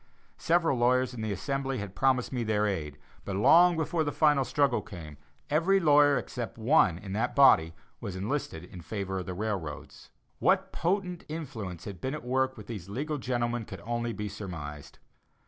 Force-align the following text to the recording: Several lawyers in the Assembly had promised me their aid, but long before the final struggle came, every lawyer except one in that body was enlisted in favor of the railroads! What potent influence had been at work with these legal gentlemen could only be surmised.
Several 0.39 0.79
lawyers 0.79 1.13
in 1.13 1.21
the 1.21 1.31
Assembly 1.31 1.77
had 1.77 1.93
promised 1.93 2.31
me 2.33 2.43
their 2.43 2.65
aid, 2.65 2.97
but 3.23 3.35
long 3.35 3.77
before 3.77 4.03
the 4.03 4.11
final 4.11 4.43
struggle 4.43 4.81
came, 4.81 5.17
every 5.47 5.79
lawyer 5.79 6.17
except 6.17 6.57
one 6.57 6.97
in 6.97 7.13
that 7.13 7.35
body 7.35 7.75
was 7.99 8.15
enlisted 8.15 8.63
in 8.63 8.81
favor 8.81 9.19
of 9.19 9.27
the 9.27 9.35
railroads! 9.35 10.09
What 10.39 10.71
potent 10.71 11.23
influence 11.27 11.85
had 11.85 12.01
been 12.01 12.15
at 12.15 12.25
work 12.25 12.57
with 12.57 12.65
these 12.65 12.89
legal 12.89 13.19
gentlemen 13.19 13.63
could 13.63 13.81
only 13.81 14.11
be 14.11 14.27
surmised. 14.27 14.97